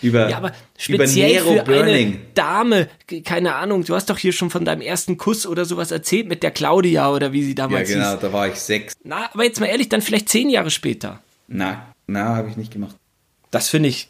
über, 0.00 0.28
Ja, 0.30 0.36
aber 0.36 0.48
über 0.48 0.56
speziell 0.78 1.32
Nero 1.32 1.56
für 1.56 1.62
Burning. 1.64 2.06
eine 2.06 2.18
Dame, 2.34 2.88
ke- 3.08 3.22
keine 3.22 3.56
Ahnung, 3.56 3.82
du 3.84 3.94
hast 3.96 4.08
doch 4.08 4.16
hier 4.18 4.32
schon 4.32 4.48
von 4.50 4.64
deinem 4.64 4.80
ersten 4.80 5.18
Kuss 5.18 5.44
oder 5.46 5.64
sowas 5.64 5.90
erzählt 5.90 6.28
mit 6.28 6.42
der 6.44 6.52
Claudia 6.52 7.10
oder 7.10 7.32
wie 7.32 7.42
sie 7.42 7.50
Ja, 7.50 7.54
damals 7.56 7.88
genau, 7.88 8.12
hieß. 8.12 8.20
da 8.20 8.32
war 8.32 8.46
ich 8.48 8.54
sechs. 8.54 8.94
Na, 9.02 9.28
aber 9.32 9.44
jetzt 9.44 9.58
mal 9.58 9.66
ehrlich, 9.66 9.88
dann 9.88 10.00
vielleicht 10.00 10.28
zehn 10.28 10.48
Jahre 10.50 10.70
später. 10.70 11.20
Na, 11.48 11.92
na, 12.06 12.36
habe 12.36 12.48
ich 12.48 12.56
nicht 12.56 12.72
gemacht. 12.72 12.94
Das 13.50 13.68
finde 13.68 13.88
ich 13.88 14.08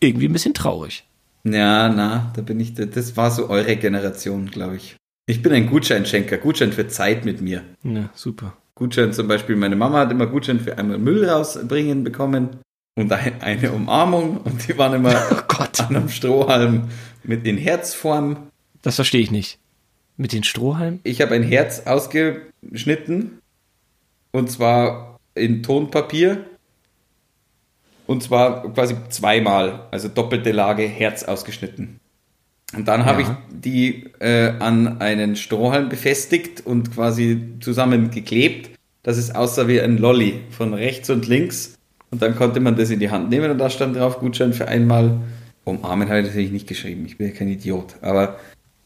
irgendwie 0.00 0.26
ein 0.26 0.32
bisschen 0.32 0.54
traurig. 0.54 1.04
Ja, 1.46 1.88
na, 1.88 2.32
da 2.34 2.42
bin 2.42 2.58
ich, 2.60 2.74
das 2.74 3.16
war 3.16 3.30
so 3.30 3.50
eure 3.50 3.76
Generation, 3.76 4.46
glaube 4.50 4.76
ich. 4.76 4.96
Ich 5.26 5.42
bin 5.42 5.52
ein 5.52 5.66
Gutscheinschenker, 5.66 6.38
Gutschein 6.38 6.72
für 6.72 6.88
Zeit 6.88 7.24
mit 7.24 7.40
mir. 7.40 7.62
Ja, 7.82 8.10
super. 8.14 8.56
Gutschein 8.74 9.12
zum 9.12 9.28
Beispiel, 9.28 9.56
meine 9.56 9.76
Mama 9.76 9.98
hat 10.00 10.10
immer 10.10 10.26
Gutschein 10.26 10.58
für 10.60 10.76
einmal 10.78 10.98
Müll 10.98 11.28
rausbringen 11.28 12.02
bekommen 12.02 12.60
und 12.96 13.12
ein, 13.12 13.40
eine 13.40 13.72
Umarmung 13.72 14.38
und 14.38 14.66
die 14.68 14.76
waren 14.78 14.94
immer 14.94 15.14
Oh 15.30 15.42
Gott. 15.48 15.80
an 15.80 15.94
einem 15.96 16.08
Strohhalm 16.08 16.88
mit 17.22 17.46
in 17.46 17.56
Herzform. 17.56 18.48
Das 18.82 18.96
verstehe 18.96 19.20
ich 19.20 19.30
nicht. 19.30 19.58
Mit 20.16 20.32
den 20.32 20.44
Strohhalmen? 20.44 21.00
Ich 21.04 21.20
habe 21.20 21.34
ein 21.34 21.42
Herz 21.42 21.82
ausgeschnitten 21.86 23.38
und 24.32 24.50
zwar 24.50 25.18
in 25.34 25.62
Tonpapier 25.62 26.44
Und 28.06 28.22
zwar 28.22 28.72
quasi 28.72 28.96
zweimal, 29.08 29.86
also 29.90 30.08
doppelte 30.08 30.52
Lage, 30.52 30.82
Herz 30.82 31.22
ausgeschnitten. 31.24 32.00
Und 32.76 32.88
dann 32.88 33.04
habe 33.04 33.22
Ja. 33.22 33.38
ich 33.52 33.60
die 33.60 34.10
äh, 34.20 34.52
an 34.58 35.00
einen 35.00 35.36
Strohhalm 35.36 35.88
befestigt 35.88 36.66
und 36.66 36.92
quasi 36.94 37.54
zusammengeklebt, 37.60 38.70
dass 39.02 39.16
es 39.16 39.34
aussah 39.34 39.68
wie 39.68 39.80
ein 39.80 39.98
Lolly 39.98 40.40
von 40.50 40.74
rechts 40.74 41.08
und 41.10 41.26
links. 41.28 41.78
Und 42.10 42.22
dann 42.22 42.36
konnte 42.36 42.60
man 42.60 42.76
das 42.76 42.90
in 42.90 43.00
die 43.00 43.10
Hand 43.10 43.30
nehmen 43.30 43.50
und 43.50 43.58
da 43.58 43.70
stand 43.70 43.96
drauf 43.96 44.18
Gutschein 44.18 44.52
für 44.52 44.68
einmal. 44.68 45.20
Umarmen 45.64 46.08
habe 46.08 46.20
ich 46.20 46.26
natürlich 46.26 46.52
nicht 46.52 46.66
geschrieben, 46.66 47.04
ich 47.06 47.16
bin 47.16 47.28
ja 47.28 47.32
kein 47.34 47.48
Idiot. 47.48 47.96
Aber 48.02 48.36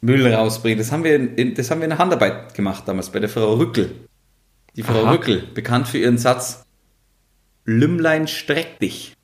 Müll 0.00 0.26
rausbringen, 0.32 0.78
das 0.78 0.92
haben 0.92 1.02
wir 1.02 1.16
in, 1.16 1.34
in, 1.34 1.54
das 1.54 1.70
haben 1.70 1.80
wir 1.80 1.84
in 1.84 1.90
der 1.90 1.98
Handarbeit 1.98 2.54
gemacht 2.54 2.84
damals 2.86 3.10
bei 3.10 3.18
der 3.18 3.28
Frau 3.28 3.54
Rückel. 3.54 3.90
Die 4.76 4.82
Frau 4.82 5.02
Aha. 5.04 5.12
Rückel, 5.12 5.42
bekannt 5.54 5.88
für 5.88 5.98
ihren 5.98 6.18
Satz, 6.18 6.62
Lümmlein 7.68 8.26
streck 8.28 8.78
dich. 8.78 9.14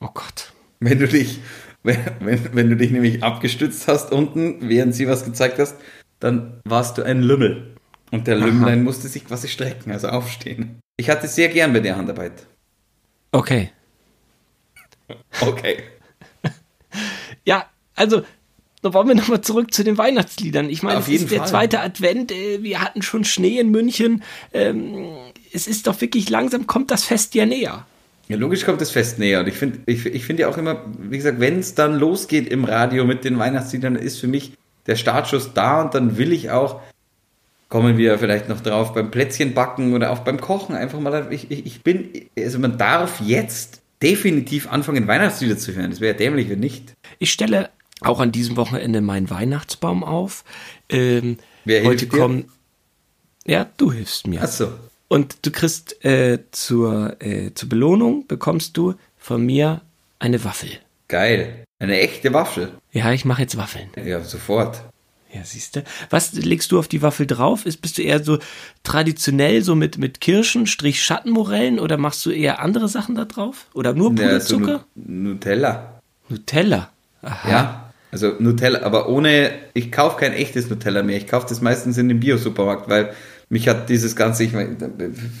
Oh 0.00 0.08
Gott. 0.14 0.54
Wenn 0.80 0.98
du 0.98 1.06
dich, 1.06 1.40
wenn, 1.82 1.98
wenn, 2.20 2.54
wenn 2.54 2.70
du 2.70 2.76
dich 2.76 2.90
nämlich 2.90 3.22
abgestützt 3.22 3.86
hast 3.86 4.12
unten, 4.12 4.66
während 4.70 4.94
sie 4.94 5.06
was 5.06 5.26
gezeigt 5.26 5.58
hast, 5.58 5.76
dann 6.18 6.62
warst 6.64 6.96
du 6.96 7.02
ein 7.02 7.20
Lümmel. 7.20 7.76
Und 8.10 8.26
der 8.26 8.36
Lümmlein 8.36 8.82
musste 8.82 9.08
sich 9.08 9.26
quasi 9.26 9.46
strecken, 9.48 9.92
also 9.92 10.08
aufstehen. 10.08 10.80
Ich 10.96 11.10
hatte 11.10 11.28
sehr 11.28 11.50
gern 11.50 11.74
bei 11.74 11.80
der 11.80 11.96
Handarbeit. 11.96 12.46
Okay. 13.30 13.70
Okay. 15.40 15.82
Ja, 17.44 17.68
also, 17.96 18.22
da 18.82 18.92
wollen 18.92 19.08
wir 19.08 19.14
nochmal 19.14 19.40
zurück 19.40 19.72
zu 19.72 19.84
den 19.84 19.96
Weihnachtsliedern. 19.96 20.68
Ich 20.68 20.82
meine, 20.82 20.98
Auf 20.98 21.08
es 21.08 21.22
ist 21.22 21.30
der 21.30 21.38
Fall. 21.38 21.48
zweite 21.48 21.80
Advent, 21.80 22.32
äh, 22.32 22.62
wir 22.62 22.80
hatten 22.80 23.02
schon 23.02 23.24
Schnee 23.24 23.58
in 23.58 23.70
München. 23.70 24.22
Ähm, 24.52 25.06
es 25.52 25.66
ist 25.66 25.86
doch 25.86 26.00
wirklich 26.00 26.28
langsam, 26.28 26.66
kommt 26.66 26.90
das 26.90 27.04
Fest 27.04 27.34
ja 27.34 27.46
näher. 27.46 27.86
Ja, 28.28 28.36
logisch 28.36 28.64
kommt 28.64 28.80
das 28.80 28.90
Fest 28.90 29.18
näher. 29.18 29.40
Und 29.40 29.48
ich 29.48 29.54
finde 29.54 29.80
ich, 29.86 30.04
ich 30.04 30.24
finde 30.24 30.42
ja 30.42 30.48
auch 30.48 30.58
immer, 30.58 30.84
wie 30.98 31.16
gesagt, 31.16 31.38
wenn 31.38 31.60
es 31.60 31.74
dann 31.74 31.98
losgeht 31.98 32.48
im 32.48 32.64
Radio 32.64 33.04
mit 33.04 33.24
den 33.24 33.38
Weihnachtsliedern, 33.38 33.96
ist 33.96 34.18
für 34.18 34.28
mich 34.28 34.52
der 34.86 34.96
Startschuss 34.96 35.52
da 35.54 35.82
und 35.82 35.94
dann 35.94 36.18
will 36.18 36.32
ich 36.32 36.50
auch, 36.50 36.80
kommen 37.68 37.96
wir 37.98 38.18
vielleicht 38.18 38.48
noch 38.48 38.60
drauf, 38.60 38.94
beim 38.94 39.10
Plätzchenbacken 39.10 39.94
oder 39.94 40.10
auch 40.10 40.20
beim 40.20 40.40
Kochen 40.40 40.74
einfach 40.74 40.98
mal, 40.98 41.28
ich, 41.30 41.50
ich, 41.50 41.66
ich 41.66 41.82
bin, 41.82 42.10
also 42.36 42.58
man 42.58 42.78
darf 42.78 43.20
jetzt 43.20 43.80
definitiv 44.02 44.68
anfangen, 44.68 45.06
Weihnachtslieder 45.06 45.56
zu 45.56 45.72
hören. 45.74 45.90
Das 45.90 46.00
wäre 46.00 46.12
ja 46.12 46.18
dämlich, 46.18 46.50
wenn 46.50 46.58
nicht. 46.58 46.94
Ich 47.20 47.30
stelle 47.30 47.70
auch 48.06 48.20
an 48.20 48.32
diesem 48.32 48.56
Wochenende 48.56 49.00
meinen 49.00 49.30
Weihnachtsbaum 49.30 50.04
auf. 50.04 50.44
Ähm, 50.88 51.38
Wer 51.64 51.84
heute 51.84 52.06
kommen. 52.08 52.50
Ja, 53.46 53.66
du 53.76 53.92
hilfst 53.92 54.26
mir. 54.26 54.42
Achso. 54.42 54.68
Und 55.08 55.44
du 55.44 55.50
kriegst 55.50 56.04
äh, 56.04 56.38
zur, 56.52 57.16
äh, 57.20 57.52
zur 57.54 57.68
Belohnung 57.68 58.26
bekommst 58.26 58.76
du 58.76 58.94
von 59.18 59.44
mir 59.44 59.80
eine 60.18 60.42
Waffel. 60.44 60.70
Geil. 61.08 61.64
Eine 61.78 61.98
echte 62.00 62.32
Waffel. 62.32 62.72
Ja, 62.92 63.12
ich 63.12 63.24
mache 63.24 63.42
jetzt 63.42 63.56
Waffeln. 63.56 63.88
Ja, 64.04 64.22
sofort. 64.22 64.82
Ja, 65.34 65.42
siehst 65.44 65.76
du. 65.76 65.84
Was 66.10 66.32
legst 66.34 66.70
du 66.72 66.78
auf 66.78 66.88
die 66.88 67.02
Waffel 67.02 67.26
drauf? 67.26 67.66
Ist, 67.66 67.82
bist 67.82 67.98
du 67.98 68.02
eher 68.02 68.22
so 68.22 68.38
traditionell 68.82 69.62
so 69.62 69.74
mit, 69.74 69.98
mit 69.98 70.20
Kirschen, 70.20 70.66
Strich 70.66 71.02
Schattenmorellen 71.02 71.78
oder 71.78 71.96
machst 71.96 72.24
du 72.26 72.30
eher 72.30 72.60
andere 72.60 72.88
Sachen 72.88 73.14
da 73.14 73.24
drauf? 73.24 73.66
Oder 73.74 73.94
nur 73.94 74.10
Ja, 74.12 74.38
so 74.40 74.58
Puderzucker? 74.58 74.84
Nu- 74.94 75.30
Nutella. 75.30 76.00
Nutella. 76.28 76.90
Aha. 77.22 77.50
Ja, 77.50 77.81
also 78.12 78.34
Nutella, 78.38 78.82
aber 78.82 79.08
ohne, 79.08 79.52
ich 79.72 79.90
kaufe 79.90 80.18
kein 80.18 80.34
echtes 80.34 80.68
Nutella 80.68 81.02
mehr. 81.02 81.16
Ich 81.16 81.26
kaufe 81.26 81.46
das 81.48 81.62
meistens 81.62 81.96
in 81.96 82.08
dem 82.08 82.20
Bio-Supermarkt, 82.20 82.88
weil 82.88 83.14
mich 83.48 83.68
hat 83.68 83.88
dieses 83.88 84.14
Ganze, 84.14 84.44
ich 84.44 84.52
meine, 84.52 84.76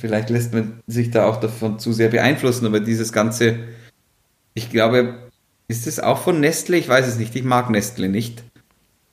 vielleicht 0.00 0.30
lässt 0.30 0.54
man 0.54 0.80
sich 0.86 1.10
da 1.10 1.26
auch 1.26 1.38
davon 1.38 1.78
zu 1.78 1.92
sehr 1.92 2.08
beeinflussen, 2.08 2.66
aber 2.66 2.80
dieses 2.80 3.12
Ganze, 3.12 3.58
ich 4.54 4.70
glaube, 4.70 5.18
ist 5.68 5.86
es 5.86 6.00
auch 6.00 6.22
von 6.22 6.40
Nestle? 6.40 6.78
Ich 6.78 6.88
weiß 6.88 7.06
es 7.06 7.18
nicht, 7.18 7.36
ich 7.36 7.44
mag 7.44 7.68
Nestle 7.68 8.08
nicht. 8.08 8.42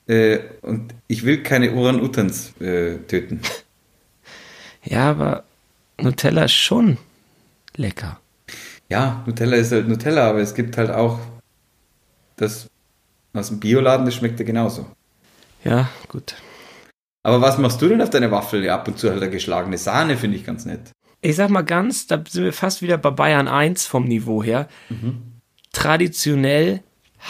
Äh, 0.08 0.40
und 0.62 0.94
ich 1.08 1.26
will 1.26 1.44
keine 1.44 1.74
Uran-Utans 1.74 2.60
äh, 2.62 2.98
töten. 3.08 3.42
Ja, 4.86 5.10
aber 5.10 5.44
Nutella 6.00 6.46
ist 6.46 6.54
schon 6.54 6.98
lecker. 7.76 8.22
Ja, 8.88 9.22
Nutella 9.28 9.58
ist 9.58 9.74
halt 9.74 9.90
Nutella, 9.90 10.30
aber 10.30 10.40
es 10.40 10.56
gibt 10.56 10.78
halt 10.78 10.90
auch 10.90 11.20
das 12.38 12.69
aus 13.34 13.50
dem 13.50 13.60
Bioladen, 13.60 14.06
das 14.06 14.16
schmeckt 14.16 14.40
ja 14.40 14.46
genauso. 14.46 14.86
Ja, 15.64 15.90
gut. 16.08 16.36
Aber 17.24 17.42
was 17.42 17.58
machst 17.58 17.82
du 17.82 17.90
denn 17.90 18.02
auf 18.02 18.10
deine 18.10 18.32
Waffel? 18.32 18.64
Ja, 18.64 18.76
ab 18.76 18.88
und 18.88 18.98
zu 18.98 19.10
halt 19.10 19.22
eine 19.22 19.32
geschlagene 19.32 19.78
Sahne, 19.78 20.18
finde 20.18 20.38
ich 20.38 20.46
ganz 20.46 20.66
nett. 20.66 20.92
Ich 21.22 21.36
sag 21.36 21.50
mal 21.50 21.64
ganz, 21.64 22.08
da 22.08 22.24
sind 22.28 22.46
wir 22.46 22.54
fast 22.54 22.82
wieder 22.82 22.98
bei 22.98 23.12
Bayern 23.12 23.48
1 23.50 23.86
vom 23.86 24.06
Niveau 24.06 24.42
her. 24.42 24.70
Traditionell 25.74 26.82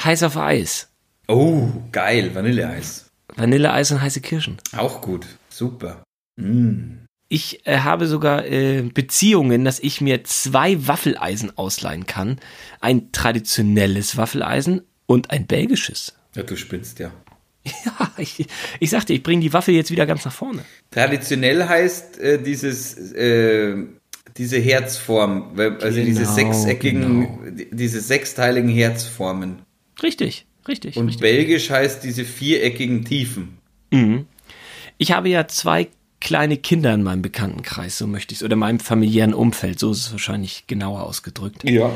heiß 0.04 0.24
auf 0.24 0.38
Eis. 0.38 0.92
Oh, 1.28 1.70
geil, 1.92 2.34
Vanilleeis. 2.34 3.10
Vanilleeis 3.36 3.92
und 3.92 4.02
heiße 4.02 4.22
Kirschen. 4.22 4.58
Auch 4.78 5.02
gut, 5.02 5.26
super. 5.50 6.04
Mm. 6.36 7.06
Ich 7.28 7.68
äh, 7.68 7.80
habe 7.80 8.08
sogar 8.08 8.46
äh, 8.46 8.82
Beziehungen, 8.82 9.64
dass 9.64 9.80
ich 9.80 10.02
mir 10.02 10.24
zwei 10.24 10.88
Waffeleisen 10.88 11.56
ausleihen 11.58 12.08
kann. 12.08 12.40
Ein 12.80 13.12
traditionelles 13.12 14.18
Waffeleisen 14.18 14.82
und 15.10 15.32
ein 15.32 15.48
belgisches. 15.48 16.14
Ja, 16.36 16.44
du 16.44 16.56
spinnst 16.56 17.00
ja. 17.00 17.12
Ja, 17.86 18.12
ich, 18.18 18.46
ich 18.80 18.90
sagte, 18.90 19.12
ich 19.14 19.24
bringe 19.24 19.42
die 19.42 19.52
Waffel 19.54 19.74
jetzt 19.74 19.90
wieder 19.92 20.06
ganz 20.06 20.24
nach 20.24 20.32
vorne. 20.34 20.64
Traditionell 20.92 21.68
heißt 21.68 22.20
äh, 22.20 22.42
dieses, 22.42 23.12
äh, 23.14 23.76
diese 24.38 24.60
Herzform, 24.60 25.60
also 25.60 26.00
diese 26.02 26.22
Genau, 26.22 26.34
sechseckigen, 26.34 27.56
die- 27.58 27.70
diese 27.72 28.00
sechsteiligen 28.02 28.70
Herzformen. 28.70 29.64
Richtig, 30.04 30.46
richtig. 30.68 30.96
Und 30.98 31.08
richtig. 31.08 31.22
belgisch 31.22 31.70
heißt 31.72 32.04
diese 32.04 32.24
viereckigen 32.24 33.04
Tiefen. 33.04 33.58
Mhm. 33.92 34.26
Ich 34.98 35.12
habe 35.12 35.30
ja 35.30 35.48
zwei 35.48 35.88
kleine 36.22 36.58
Kinder 36.58 36.94
in 36.94 37.02
meinem 37.04 37.22
Bekanntenkreis, 37.22 37.98
so 37.98 38.06
möchte 38.08 38.34
ich 38.34 38.40
es, 38.40 38.44
oder 38.44 38.56
meinem 38.56 38.80
familiären 38.80 39.34
Umfeld, 39.34 39.80
so 39.80 39.92
ist 39.92 40.00
es 40.08 40.12
wahrscheinlich 40.12 40.66
genauer 40.68 41.04
ausgedrückt. 41.04 41.64
Ja. 41.70 41.92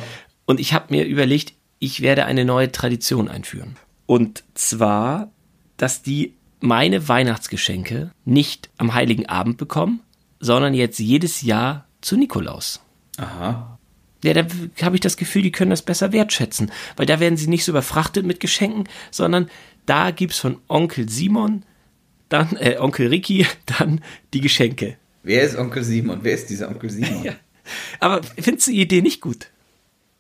Und 0.46 0.60
ich 0.60 0.74
habe 0.74 0.88
mir 0.90 1.06
überlegt, 1.06 1.54
ich 1.84 2.02
werde 2.02 2.24
eine 2.24 2.46
neue 2.46 2.72
Tradition 2.72 3.28
einführen. 3.28 3.76
Und 4.06 4.46
zwar, 4.54 5.32
dass 5.76 6.02
die 6.02 6.34
meine 6.62 7.10
Weihnachtsgeschenke 7.10 8.12
nicht 8.24 8.70
am 8.78 8.94
Heiligen 8.94 9.28
Abend 9.28 9.58
bekommen, 9.58 10.00
sondern 10.40 10.74
jetzt 10.74 11.00
jedes 11.00 11.42
Jahr 11.42 11.86
zu 12.00 12.16
Nikolaus. 12.16 12.80
Aha. 13.18 13.78
Ja, 14.24 14.34
da 14.34 14.46
habe 14.82 14.96
ich 14.96 15.02
das 15.02 15.18
Gefühl, 15.18 15.42
die 15.42 15.52
können 15.52 15.72
das 15.72 15.82
besser 15.82 16.14
wertschätzen, 16.14 16.72
weil 16.96 17.06
da 17.06 17.20
werden 17.20 17.36
sie 17.36 17.48
nicht 17.48 17.66
so 17.66 17.74
überfrachtet 17.74 18.26
mit 18.26 18.40
Geschenken, 18.40 18.88
sondern 19.12 19.50
da 19.86 20.12
gibt's 20.12 20.40
von 20.40 20.60
Onkel 20.70 21.10
Simon, 21.10 21.66
dann 22.30 22.56
äh, 22.62 22.78
Onkel 22.80 23.08
Ricky, 23.10 23.46
dann 23.78 24.00
die 24.34 24.40
Geschenke. 24.40 24.96
Wer 25.24 25.44
ist 25.44 25.58
Onkel 25.58 25.84
Simon? 25.84 26.20
Wer 26.22 26.36
ist 26.36 26.50
dieser 26.50 26.70
Onkel 26.70 26.90
Simon? 26.90 27.24
Ja. 27.26 27.34
Aber 28.02 28.22
findest 28.24 28.68
du 28.68 28.72
die 28.72 28.82
Idee 28.82 29.02
nicht 29.02 29.20
gut? 29.20 29.48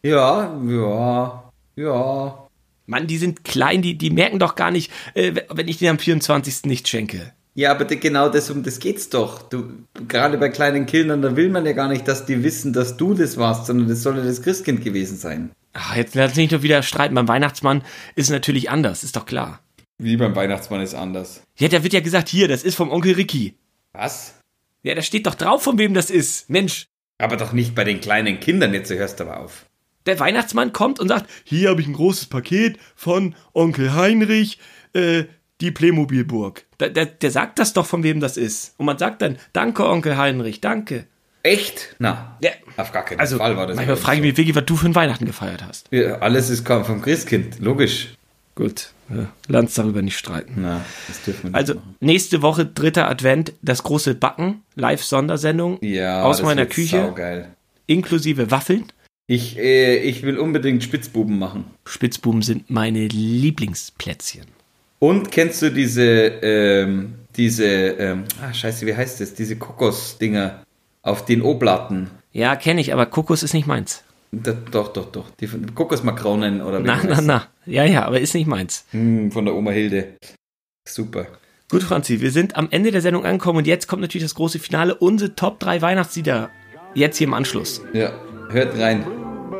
ja, 0.01 0.61
ja, 0.65 1.42
ja. 1.75 2.47
Mann, 2.85 3.07
die 3.07 3.17
sind 3.17 3.45
klein, 3.45 3.81
die, 3.81 3.97
die 3.97 4.09
merken 4.09 4.39
doch 4.39 4.55
gar 4.55 4.69
nicht, 4.69 4.91
äh, 5.13 5.33
wenn 5.49 5.69
ich 5.69 5.77
denen 5.77 5.91
am 5.91 5.99
24. 5.99 6.63
nicht 6.65 6.87
schenke. 6.89 7.31
Ja, 7.55 7.71
aber 7.71 7.85
de- 7.85 7.97
genau 7.97 8.27
das, 8.29 8.49
um 8.49 8.61
das 8.63 8.79
geht's 8.79 9.09
doch. 9.09 9.41
Du, 9.43 9.69
gerade 10.07 10.37
bei 10.37 10.49
kleinen 10.49 10.85
Kindern, 10.85 11.21
da 11.21 11.35
will 11.37 11.49
man 11.49 11.65
ja 11.65 11.71
gar 11.71 11.87
nicht, 11.87 12.07
dass 12.09 12.25
die 12.25 12.43
wissen, 12.43 12.73
dass 12.73 12.97
du 12.97 13.13
das 13.13 13.37
warst, 13.37 13.67
sondern 13.67 13.87
das 13.87 14.01
soll 14.03 14.17
ja 14.17 14.23
das 14.23 14.41
Christkind 14.41 14.83
gewesen 14.83 15.17
sein. 15.17 15.51
Ach, 15.71 15.95
jetzt 15.95 16.13
lass 16.15 16.35
nicht 16.35 16.51
nur 16.51 16.61
wieder 16.61 16.83
streiten. 16.83 17.15
Beim 17.15 17.27
Weihnachtsmann 17.27 17.83
ist 18.15 18.29
natürlich 18.31 18.69
anders, 18.69 19.03
ist 19.03 19.15
doch 19.15 19.25
klar. 19.25 19.61
Wie 19.97 20.17
beim 20.17 20.35
Weihnachtsmann 20.35 20.81
ist 20.81 20.93
anders. 20.95 21.41
Ja, 21.57 21.69
da 21.69 21.83
wird 21.83 21.93
ja 21.93 21.99
gesagt, 22.01 22.27
hier, 22.27 22.47
das 22.49 22.63
ist 22.63 22.75
vom 22.75 22.91
Onkel 22.91 23.13
Ricky. 23.13 23.55
Was? 23.93 24.33
Ja, 24.81 24.93
da 24.95 25.01
steht 25.01 25.25
doch 25.25 25.35
drauf, 25.35 25.63
von 25.63 25.77
wem 25.77 25.93
das 25.93 26.09
ist. 26.09 26.49
Mensch, 26.49 26.87
Aber 27.17 27.37
doch 27.37 27.53
nicht 27.53 27.75
bei 27.75 27.85
den 27.85 28.01
kleinen 28.01 28.39
Kindern, 28.41 28.73
jetzt 28.73 28.89
hörst 28.91 29.19
du 29.19 29.23
aber 29.23 29.39
auf. 29.39 29.65
Der 30.05 30.19
Weihnachtsmann 30.19 30.73
kommt 30.73 30.99
und 30.99 31.07
sagt, 31.07 31.29
hier 31.43 31.69
habe 31.69 31.81
ich 31.81 31.87
ein 31.87 31.93
großes 31.93 32.25
Paket 32.27 32.77
von 32.95 33.35
Onkel 33.53 33.93
Heinrich, 33.93 34.59
äh, 34.93 35.23
die 35.61 35.71
Playmobilburg. 35.71 36.65
Der, 36.79 36.89
der, 36.89 37.05
der 37.05 37.31
sagt 37.31 37.59
das 37.59 37.73
doch, 37.73 37.85
von 37.85 38.03
wem 38.03 38.19
das 38.19 38.37
ist. 38.37 38.73
Und 38.77 38.85
man 38.85 38.97
sagt 38.97 39.21
dann, 39.21 39.37
danke, 39.53 39.87
Onkel 39.87 40.17
Heinrich, 40.17 40.59
danke. 40.61 41.05
Echt? 41.43 41.95
Na, 41.99 42.37
Ja. 42.41 42.51
auf 42.77 42.91
gar 42.91 43.03
keinen 43.03 43.19
Also, 43.19 43.37
Fall 43.37 43.57
war 43.57 43.67
das. 43.67 43.75
manchmal 43.75 43.97
frage 43.97 44.17
ich 44.17 44.21
so. 44.23 44.27
mich 44.27 44.37
wirklich, 44.37 44.55
was 44.55 44.65
du 44.65 44.75
für 44.77 44.85
ein 44.87 44.95
Weihnachten 44.95 45.25
gefeiert 45.25 45.63
hast. 45.67 45.87
Ja, 45.91 46.19
Alles 46.19 46.49
ist 46.49 46.63
kam 46.65 46.85
vom 46.85 47.01
Christkind, 47.01 47.59
logisch. 47.59 48.15
Gut, 48.55 48.91
ja, 49.09 49.27
lass 49.47 49.61
uns 49.63 49.73
darüber 49.73 50.01
nicht 50.01 50.17
streiten. 50.17 50.53
Na, 50.57 50.85
das 51.07 51.21
dürfen 51.23 51.43
wir 51.43 51.49
nicht 51.49 51.55
Also, 51.55 51.73
machen. 51.75 51.95
nächste 52.01 52.41
Woche, 52.43 52.65
dritter 52.65 53.09
Advent, 53.09 53.53
das 53.61 53.83
große 53.83 54.15
Backen, 54.15 54.61
Live-Sondersendung 54.75 55.79
Ja, 55.81 56.23
aus 56.23 56.41
meiner 56.43 56.65
Küche, 56.65 57.01
saugeil. 57.01 57.49
inklusive 57.87 58.51
Waffeln. 58.51 58.85
Ich, 59.27 59.57
äh, 59.57 59.97
ich 59.97 60.23
will 60.23 60.37
unbedingt 60.37 60.83
Spitzbuben 60.83 61.39
machen. 61.39 61.65
Spitzbuben 61.85 62.41
sind 62.41 62.69
meine 62.69 63.07
Lieblingsplätzchen. 63.07 64.45
Und 64.99 65.31
kennst 65.31 65.61
du 65.61 65.71
diese, 65.71 66.03
ähm, 66.41 67.15
diese, 67.35 67.65
ähm, 67.65 68.23
ah, 68.41 68.53
scheiße, 68.53 68.85
wie 68.85 68.95
heißt 68.95 69.21
das? 69.21 69.33
Diese 69.33 69.55
Kokosdinger 69.57 70.63
auf 71.01 71.25
den 71.25 71.41
Oblaten. 71.41 72.09
Ja, 72.31 72.55
kenne 72.55 72.81
ich, 72.81 72.93
aber 72.93 73.05
Kokos 73.05 73.43
ist 73.43 73.53
nicht 73.53 73.67
meins. 73.67 74.03
Da, 74.31 74.51
doch, 74.53 74.91
doch, 74.91 75.11
doch. 75.11 75.29
Die 75.39 75.47
von- 75.47 75.73
Kokosmakronen 75.75 76.61
oder 76.61 76.79
wie 76.81 76.87
Na, 76.87 76.99
na, 77.03 77.21
na. 77.21 77.47
Ja, 77.65 77.83
ja, 77.85 78.05
aber 78.05 78.19
ist 78.19 78.33
nicht 78.33 78.47
meins. 78.47 78.85
Hm, 78.91 79.31
von 79.31 79.45
der 79.45 79.53
Oma 79.55 79.71
Hilde. 79.71 80.15
Super. 80.87 81.27
Gut, 81.69 81.83
Franzi, 81.83 82.19
wir 82.19 82.31
sind 82.31 82.55
am 82.55 82.67
Ende 82.71 82.91
der 82.91 83.01
Sendung 83.01 83.25
angekommen 83.25 83.59
und 83.59 83.67
jetzt 83.67 83.87
kommt 83.87 84.01
natürlich 84.01 84.25
das 84.25 84.35
große 84.35 84.59
Finale. 84.59 84.95
Unsere 84.95 85.35
Top 85.35 85.59
3 85.59 85.81
Weihnachtslieder. 85.81 86.49
Jetzt 86.95 87.17
hier 87.17 87.27
im 87.27 87.33
Anschluss. 87.33 87.81
Ja, 87.93 88.11
hört 88.53 88.79
rein, 88.79 89.05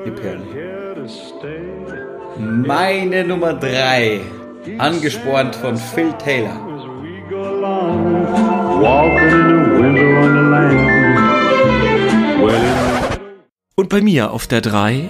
die 0.06 0.12
Perlen. 0.12 0.44
Meine 2.66 3.24
Nummer 3.26 3.54
3. 3.54 4.22
Angespornt 4.78 5.56
von 5.56 5.76
Phil 5.76 6.14
Taylor. 6.14 6.58
Und 13.76 13.90
bei 13.90 14.02
mir 14.02 14.32
auf 14.32 14.48
der 14.48 14.62
3. 14.62 15.10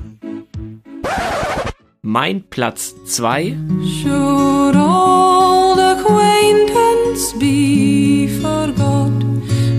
Mein 2.13 2.43
Platz 2.49 2.93
2. 3.05 3.55
Should 3.85 4.75
old 4.75 5.79
acquaintance 5.79 7.31
be 7.39 8.27
forgot 8.41 9.23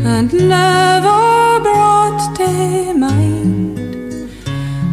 and 0.06 0.32
never 0.32 1.60
brought 1.60 2.34
to 2.38 2.94
mind? 2.94 3.78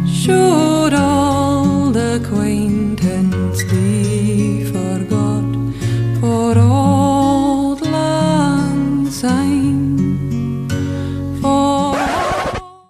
Should 0.06 0.92
old 0.92 1.96
acquaintance 1.96 3.64
be 3.70 4.66
forgot 4.66 5.48
for 6.20 6.58
old 6.58 7.80
lang 7.86 9.06
syne? 9.10 10.68
For 11.40 11.96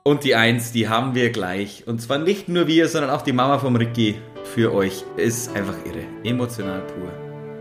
Und 0.02 0.24
die 0.24 0.34
1, 0.34 0.72
die 0.72 0.88
haben 0.88 1.14
wir 1.14 1.30
gleich. 1.30 1.84
Und 1.86 2.02
zwar 2.02 2.18
nicht 2.18 2.48
nur 2.48 2.66
wir, 2.66 2.88
sondern 2.88 3.12
auch 3.12 3.22
die 3.22 3.32
Mama 3.32 3.60
vom 3.60 3.76
Ricky 3.76 4.16
für 4.54 4.74
euch. 4.74 5.04
Ist 5.16 5.54
einfach 5.56 5.76
irre. 5.84 6.04
Emotional 6.24 6.80
pur. 6.80 7.10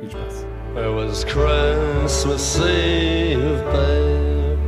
Viel 0.01 0.09
Spaß. 0.11 0.45
It 0.75 0.95
was 0.95 1.25
Christmas 1.25 2.59
Eve, 2.59 3.63
babe, 3.71 4.59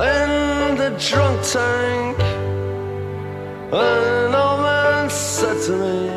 in 0.00 0.76
the 0.76 0.90
drunk 0.98 1.40
tank. 1.42 2.18
An 3.72 4.34
old 4.34 4.60
man 4.60 5.08
said 5.08 5.58
to 5.66 5.72
me, 5.72 6.10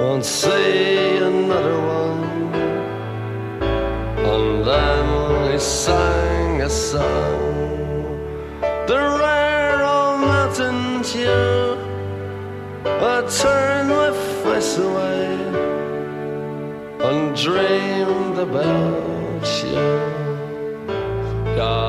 Won't 0.00 0.24
see 0.24 1.18
another 1.18 1.78
one. 1.78 2.24
And 4.24 4.64
then 4.64 5.52
he 5.52 5.58
sang 5.58 6.62
a 6.62 6.70
song, 6.70 8.18
the 8.86 8.96
I 13.00 13.22
turned 13.42 13.88
my 13.90 14.10
face 14.42 14.78
away 14.78 15.28
and 17.08 17.36
dreamed 17.36 18.38
about 18.38 19.46
you. 19.64 19.86
God. 21.56 21.87